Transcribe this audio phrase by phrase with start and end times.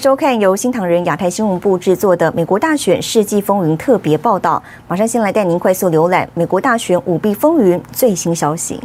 [0.00, 4.62] 收看由新唐人亚太新闻部制作的《美国大选世纪风云》特别报道。
[4.88, 8.80] 马上先来带您快速浏览美国大选舞弊风云最新消息。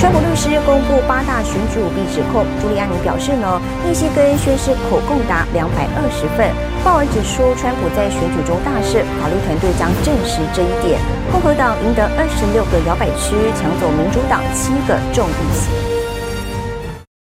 [0.00, 6.48] 川普律师公布八大选举舞弊指控，朱利安尼表示呢，密西根宣誓口供达两百二十份。
[6.82, 10.98] 鲍尔指出，川普在选举中大胜，法律团队将证实这一点。
[11.30, 15.85] 共和党赢得二十六个摇摆区，抢走民主党七个众议席。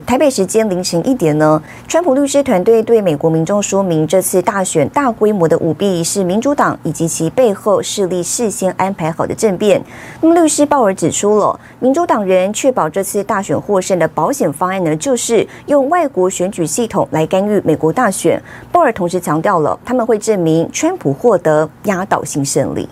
[0.08, 9.84] 台北时间凌晨一点呢，川普律师团队对美国民众说明，这次大选大规模的舞弊是民主党以及其背后势力事先安排好的政变。
[10.22, 18.42] 那么，律师鲍尔指出了，民主党人确保这次大选获胜的保险方案呢，就是用外国选举系统来干预美国大选。
[18.72, 22.88] 鲍尔同时强调了，他们会证明川普获得压倒性胜利。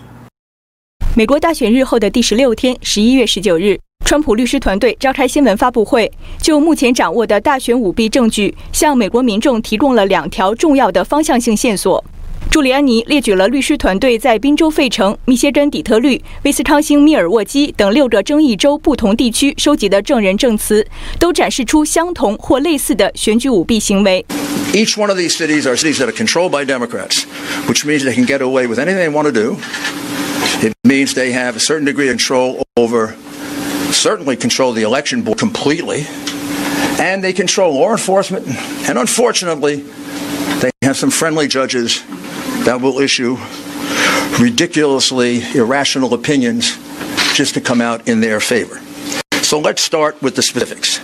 [1.17, 3.79] 美国大选日后的第十六天，十一月十九日。
[4.03, 12.03] 川普律师团队召开新闻发布会，就目前掌握的大选舞弊证据，向美国民众提供了两条重要的方向性线索。
[12.51, 20.85] 朱利安尼列举了律师团队在宾州费城、密歇根底特律、威斯康星密尔沃基等六个争议州不同地区收集的证人证词，
[21.17, 24.25] 都展示出相同或类似的选举舞弊行为。
[24.73, 27.23] Each one of these cities are cities that are controlled by Democrats,
[27.67, 29.55] which means they can get away with anything they want to do.
[30.65, 33.15] It means they have a certain degree of control over.
[33.91, 36.07] Certainly control the election board completely,
[36.99, 38.47] and they control law enforcement.
[38.89, 39.81] And unfortunately,
[40.61, 42.03] they have some friendly judges
[42.65, 43.37] that will issue
[44.39, 46.79] ridiculously irrational opinions
[47.35, 48.81] just to come out in their favor.
[49.43, 50.99] So let's start with the specifics.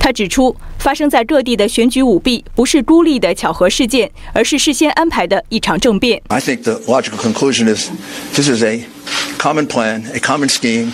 [0.00, 6.20] 他指出，发生在各地的选举舞弊不是孤立的巧合事件，而是事先安排的一场政变。
[6.28, 7.90] I think the logical conclusion is
[8.34, 8.80] this is a
[9.38, 10.92] common plan, a common scheme.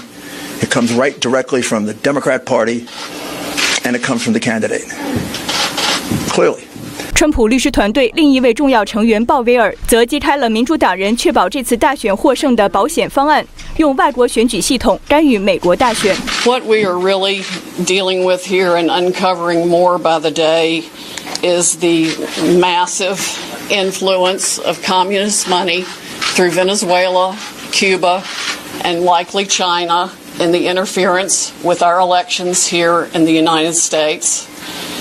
[0.61, 2.87] It comes right directly from the Democrat Party,
[3.85, 4.85] and it comes from the candidate.
[6.29, 6.65] Clearly.
[7.15, 13.47] 川普律师团队另一位重要成员鲍威尔则揭开了民主党人确保这次大选获胜的保险方案，
[13.78, 16.16] 用外国选举系统干预美国大选。
[16.46, 17.44] What we are really
[17.86, 20.84] dealing with here and uncovering more by the day
[21.42, 22.10] is the
[22.60, 23.20] massive
[23.70, 25.86] influence of communist money
[26.36, 27.36] through Venezuela,
[27.72, 28.24] Cuba,
[28.84, 30.12] and likely China.
[30.40, 34.48] In the interference with our elections here in the United States，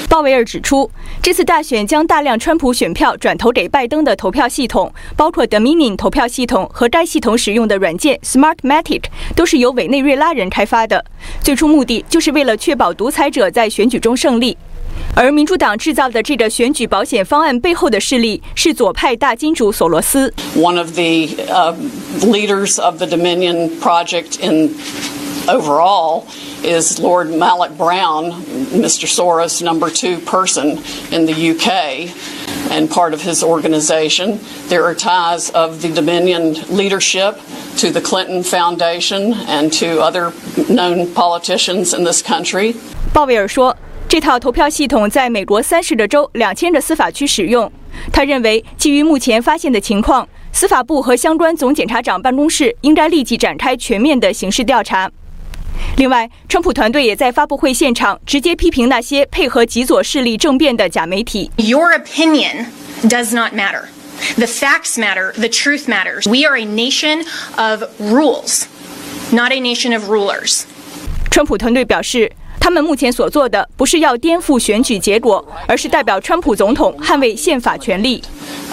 [0.09, 0.89] 鲍威尔指出，
[1.21, 9.03] 这次大选将大量川普选票转投给拜登的投票系统，包括 Dominion 投票系统和该系统使用的软件 Smartmatic，
[9.35, 11.03] 都是由委内瑞拉人开发的。
[11.41, 14.57] 最初目的就是为了确保独裁者在选举中胜利。
[15.13, 20.33] 而民主党制造的这个选举保险方案背后的势力是左派大金主索罗斯。
[20.55, 21.27] One of the
[22.25, 24.73] leaders of the Dominion project in
[25.48, 26.26] Overall,
[26.62, 28.32] is Lord Malik Brown,
[28.70, 29.06] Mr.
[29.08, 30.78] Soros' number two person
[31.10, 32.10] in the UK,
[32.70, 34.38] and part of his organization.
[34.68, 37.40] There are ties of the Dominion leadership
[37.78, 40.32] to the Clinton Foundation and to other
[40.68, 42.74] known politicians in this country.
[43.12, 43.76] 鲍威尔说，
[44.08, 47.72] 这套投票系统在美国三十个州、两千个司法区使用。
[48.12, 55.10] 他认为，基于目前发现的情况，司法部和相关总检察长办公室应该立即展开全面的刑事调查。
[55.96, 61.50] 另外，川普团队也在发布会现场直接批评那些配合极左势力政变的假媒体。
[61.56, 62.66] Your opinion
[63.02, 63.84] does not matter.
[64.36, 65.32] The facts matter.
[65.32, 66.28] The truth matters.
[66.28, 67.24] We are a nation
[67.56, 68.64] of rules,
[69.30, 70.62] not a nation of rulers.
[71.30, 78.22] 川普团队表示，他们目前所做的不是要颠覆选举结果，而是代表川普总统捍卫宪法权利。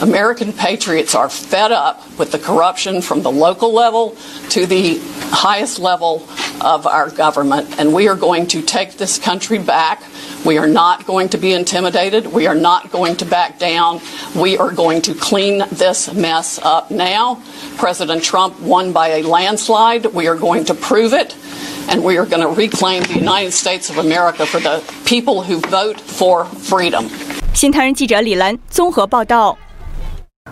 [0.02, 4.13] American patriots are fed up with the corruption from the local level
[4.50, 5.00] to the
[5.31, 6.22] highest level
[6.62, 10.02] of our government, and we are going to take this country back.
[10.46, 12.28] We are not going to be intimidated.
[12.28, 14.02] We are not going to back down.
[14.35, 17.41] We are going to clean this mess up now.
[17.78, 20.05] President Trump won by a landslide.
[20.08, 21.35] We are going to prove it.
[21.90, 25.59] And we are going to reclaim the United States of America for the people who
[25.59, 27.09] vote for freedom.
[27.53, 29.58] 新唐人记者李兰综合报道。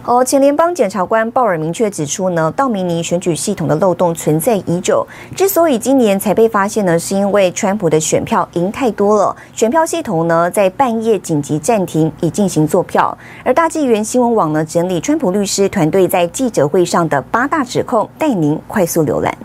[0.06, 5.06] 哦，前联邦检察官鲍尔明确指出呢，道明尼选举系统的漏洞存在已久。
[5.36, 13.16] 之所以今年才被发现呢，是因为川普的选票赢太多了，选票系统呢在半夜紧急暂停，以进行作票。
[13.44, 19.36] 而大纪元新闻网呢整理川普律师团队在记者会上的八大指控，带您快速浏览。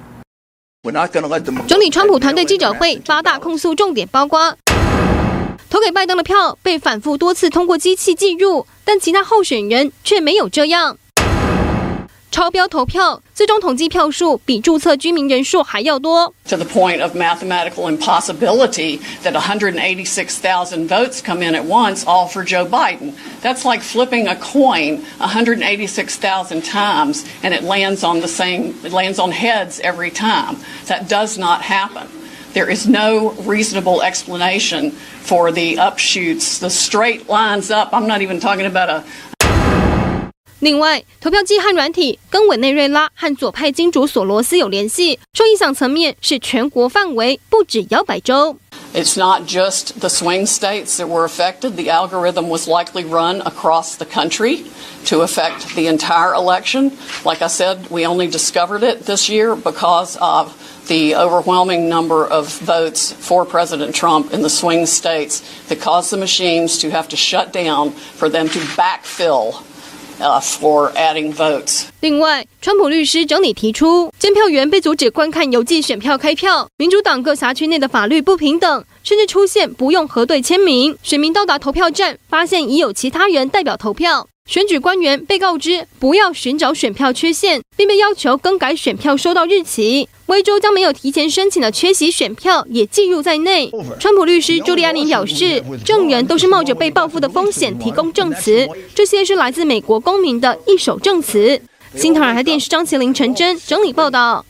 [1.67, 4.55] 整理川普团队记者会八大控诉重点，包括
[5.74, 8.66] 投给拜登的票被反复多次通过机器计入。
[8.84, 10.96] 但其他候选人却没有这样。
[12.32, 16.32] 超标投票，最终统计票数比注册居民人数还要多。
[16.48, 22.64] To the point of mathematical impossibility that 186,000 votes come in at once, all for Joe
[22.64, 23.14] Biden.
[23.42, 29.18] That's like flipping a coin 186,000 times and it lands on the same, it lands
[29.18, 30.56] on heads every time.
[30.86, 32.06] That does not happen.
[32.54, 34.92] There is no reasonable explanation
[35.22, 37.90] for the upshoots, the straight lines up.
[37.92, 39.04] I'm not even talking about a
[40.60, 48.58] 另外，投票机和软体跟委内瑞拉和左派金主索罗斯有联系，受影响层面是全国范围，不止摇摆州。
[48.92, 51.76] It's not just the swing states that were affected.
[51.76, 54.64] The algorithm was likely run across the country
[55.06, 56.90] to affect the entire election.
[57.24, 60.52] Like I said, we only discovered it this year because of
[60.87, 66.17] the overwhelming number of votes for President Trump in the swing states that caused the
[66.17, 69.63] machines to have to shut down for them to backfill
[70.17, 71.87] Uh, for adding votes.
[71.99, 84.25] 另外，川普律师整理提出，监票员被阻止观看邮寄选票开票，民主党各辖区内的法律不平等，甚至出现不用核对签名，选民到达投票站发现已有其他人代表投票。
[84.55, 90.07] 选举官员被告知不要寻找选票缺陷，并被要求更改选票收到日期。
[90.27, 93.69] 威州将没有提前申请的缺席选票也计入在内。
[93.99, 98.65] 川普律师朱利安尼表示，证人都是冒着被报复的风险提供证词，
[98.95, 101.59] 这些是来自美国公民的一手证词。
[101.95, 104.45] 新唐人电视张麒麟、陈真整理报道。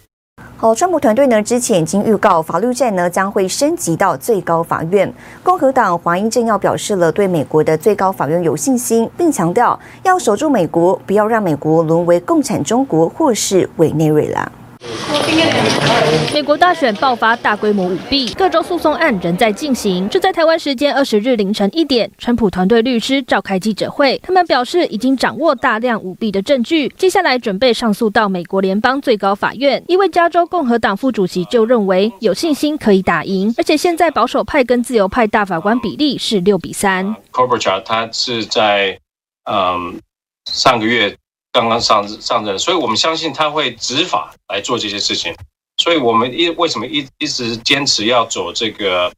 [0.65, 5.13] 哦，川普团队呢之前已经预告，法律战呢将会升级到最高法院。
[5.44, 14.51] 共和党华英政要表示了对美国的最高法院有信心，并强调要守住美国，不要让美国沦为共产中国或是委内瑞拉。
[16.34, 20.08] 美国大选爆发大规模舞弊，各州诉讼案仍在进行。
[20.10, 29.82] 就在台湾时间二十日凌晨一点，川普团队律师召开记者会，他们表示已经掌握大量舞弊的证据，接下来准备上诉到美国联邦最高法院。
[29.88, 37.16] 一位加州共和党副主席就认为有信心可以打赢，而且现在保守派跟自由派大法官比例是六比三。
[37.32, 39.00] Klobuchar 他是在
[39.50, 40.00] 嗯
[40.52, 41.16] 上个月。
[41.56, 45.34] 刚刚上上任，所以我们相信他会执法来做这些事情。
[45.78, 49.10] 所以我们一为什么一一直坚持要走这个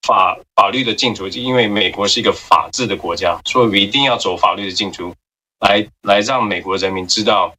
[0.00, 1.28] 法法律的进途？
[1.28, 5.14] 因为美国是一个法治的国家，所以我一定要走法律的进途，
[5.60, 7.54] 来来让美国人民知道。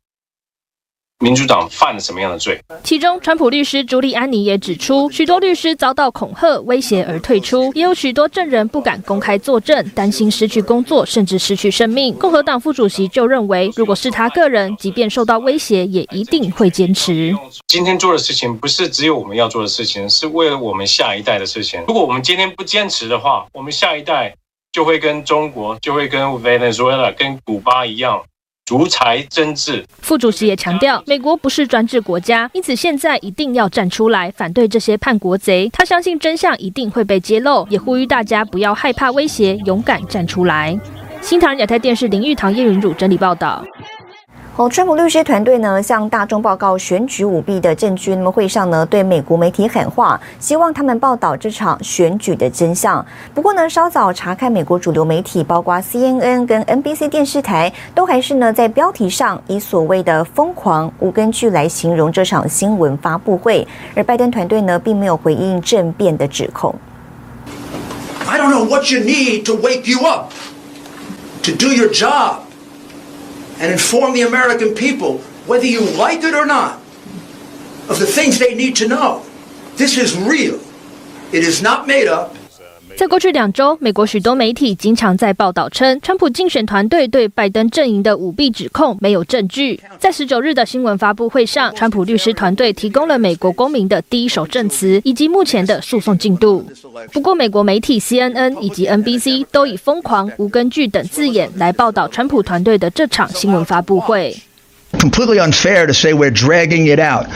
[1.20, 2.60] 民主党犯了什么样的罪？
[2.84, 12.14] 其中，川普律师朱利安尼也指出，许多律师遭到恐吓、威胁而退出，也有许多证人不敢公开作证，担心失去工作，甚至失去生命。
[12.16, 17.34] 共和党副主席就认为，如果是他个人，即便受到威胁，也一定会坚持。
[17.68, 21.82] 今天做的事情不是只有我们要做的事情，是为了我们下一代的事情。
[21.88, 24.36] 如果我们今天不坚持的话，我们下一代
[24.74, 28.22] 就会跟中国，就会跟委内瑞拉、跟古巴一样。
[28.66, 29.86] 独裁政治。
[30.02, 35.70] 副主席也强调，美国不是专制国家，因此现在一定要站出来反对这些叛国贼。
[35.72, 40.76] 他相信真相一定会被揭露，也呼吁大家不要害怕威胁，勇敢站出来。
[41.22, 43.64] 新唐人亚太电视林玉堂、叶云儒整理报道。
[44.58, 48.16] 好，川普律师团队呢向大众报告选举舞弊的证据。
[48.16, 53.06] 那么会上呢对美国媒体喊话，希望他们报道这场选举的真相。
[53.34, 63.68] 不过呢，稍早查看美国主流媒体，包括 CNN 跟 NBC 电视台，都还是呢在标题上以所谓的疯狂无根据来形容这场新闻发布会。
[63.94, 66.74] 而拜登团队呢并没有回应政变的指控。
[68.26, 70.32] I don't know what you need to wake you up
[71.44, 72.36] to do your job.
[73.60, 76.80] And inform the American people, whether you like it or not,
[77.88, 79.26] of the things they need to know.
[79.76, 80.60] This is real.
[81.32, 82.36] It is not made up.
[82.96, 89.78] 在过去两周，美国许多媒体经常在报道称，川普竞选团队对拜登阵营的舞弊指控没有证据。
[90.00, 96.66] 在十九日的新闻发布会上，川普律师团队提供了美国公民的第一手证词以及目前的诉讼进度。
[97.12, 104.34] 不过，美国媒体 CNN 以及 NBC 都以“疯狂”“无根据”等字眼来报道川普团队的这场新闻发布会。
[105.00, 107.28] Completely unfair to say we're dragging it out.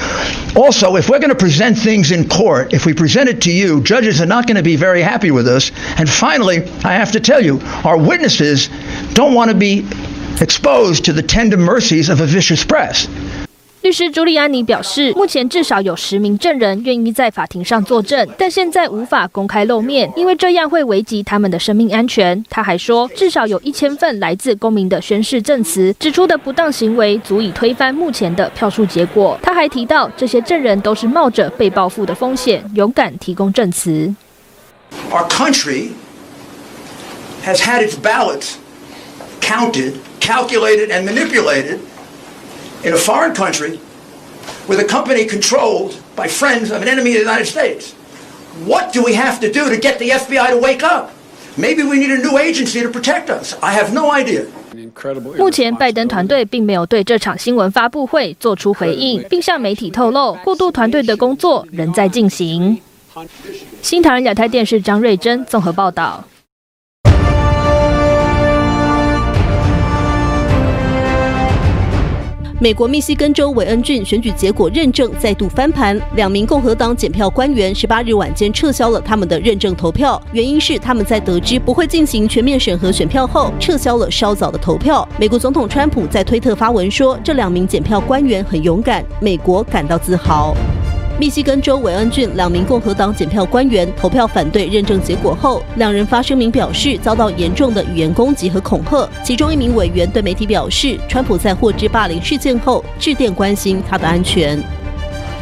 [0.55, 3.81] Also, if we're going to present things in court, if we present it to you,
[3.81, 5.71] judges are not going to be very happy with us.
[5.97, 8.69] And finally, I have to tell you, our witnesses
[9.13, 9.87] don't want to be
[10.41, 13.07] exposed to the tender mercies of a vicious press.
[13.89, 22.45] 律师朱利安尼表示，目前至少有十名证人愿意在法庭上作证，但现在无法公开露面，因为这样会危及他们的生命安全。
[22.51, 29.35] 他还说，至少有一千份来自公民的宣誓证词，指出的不当行为足以推翻目前的票数结果。
[29.41, 34.13] 他还提到，这些证人都是冒着被报复的风险，勇敢提供证词。
[35.11, 35.87] Our country
[37.43, 38.51] has had its ballots
[39.41, 41.79] counted, calculated and manipulated.
[42.82, 43.78] in a foreign country
[44.68, 47.94] with a company controlled by friends of an enemy of the United States.
[48.66, 51.10] What do we have to do to get the FBI to wake up?
[51.56, 53.54] Maybe we need a new agency to protect us.
[53.60, 54.46] I have no idea.
[55.36, 62.80] 目前，拜登团队并没有对这场新闻发布会做出回应，并向媒体透露，过渡团队的工作仍在进行。
[63.82, 66.24] 新唐人亚太电视张瑞珍综合报道。
[72.61, 85.07] 美国密西根州韦恩郡选举结果认证再度翻盘，两名共和党检票官员十八日晚间撤销了他们的认证投票，原因是他们在得知不会进行全面审核选票后，撤销了稍早的投票。
[85.17, 90.53] 美国总统川普在推特发文说，这两名检票官员很勇敢，美国感到自豪。
[91.19, 99.05] 密西根州韦恩郡两名共和党检票官员投票反对认证结果后，两人发声明表示遭到严重的语言攻击和恐吓。
[99.21, 104.57] 其中一名委员对媒体表示，川普在获知霸凌事件后致电关心他的安全。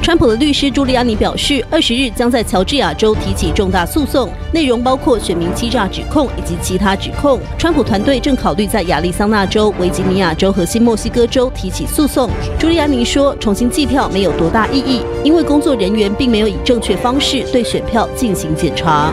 [0.08, 7.38] 川普的律师朱利安尼表示，二十日将在乔治亚州提起重大诉讼，内容包括选民欺诈指控以及其他指控。
[7.58, 12.30] 川普团队正考虑在亚利桑那州、维吉尼亚州和新墨西哥州提起诉讼。
[12.58, 19.12] 朱利安尼说，重新计票没有多大意义，因为工作人员并没有以正确方式对选票进行检查。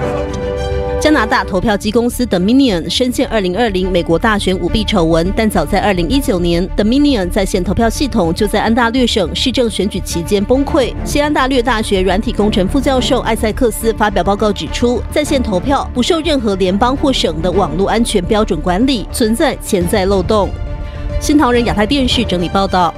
[1.05, 10.95] 加拿大投票机公司 Dominion 深陷二零二零美国大选舞弊丑闻，但早在二零一九年，Dominion 在线投票系统就在安大略省市政选举期间崩溃。
[11.05, 20.49] 西安大略大学软体工程副教授艾塞克斯发表报告指出，在线投票不受任何联邦或省的网络安全标准管理，存在潜在漏洞。
[21.21, 22.95] 新唐人亚太电视整理报道。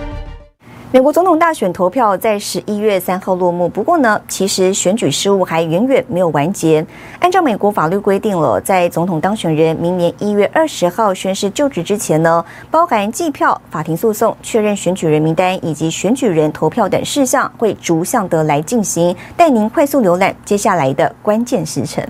[0.96, 6.82] 美国总统大选投票在十一月三号落幕，不过呢，其实选举事务还远远没有完结。
[7.20, 19.14] 按照美国法律规定了，在总统当选人明年一月二十号宣誓就职之前呢，包含计票、法庭诉讼、确认选举人名单以及选举人投票等事项，会逐项的来进行。
[19.36, 22.02] 带您快速浏览接下来的关键时程。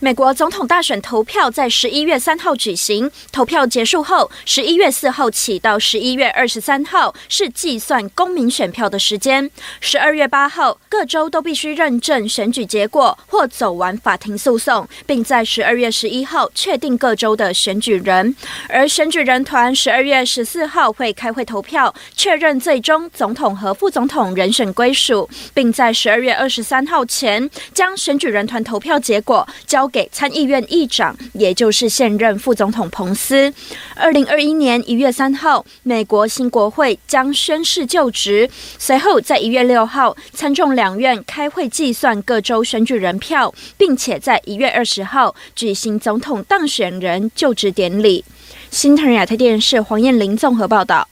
[0.00, 9.50] 美国总统大选投票在十一月三号举行，投票结束后，十一月四号起到十一月二十三号是计算公民选票的时间。
[9.80, 18.36] 十二月八号，各州都必须认证选举结果或走完法庭诉讼，并在十二月十一号确定各州的选举人。
[18.68, 29.87] 而选举人团十二月十四号会开会投票，确认最终总统和副总统人选归属，并在十二月二十三号前将选举人团投票结果交。
[29.88, 33.52] 给参议院议长，也就是现任副总统彭斯。
[33.94, 38.48] 二零二一年一月三号，美国新国会将宣誓就职。
[38.78, 48.24] 随后，在一月六号，参众两院开会计算各州选举人票，并且在一月二十号举行总统当选人就职典礼。
[48.70, 51.08] 新唐人亚太电视黄燕玲综合报道。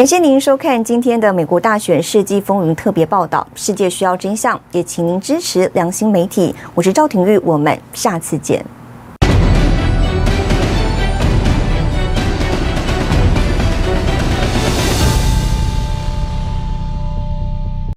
[0.00, 3.46] 感谢您收看今天的美国大选世纪风云特别报道。
[3.54, 6.54] 世界需要真相，也请您支持良心媒体。
[6.74, 8.64] 我是赵廷玉，我们下次见。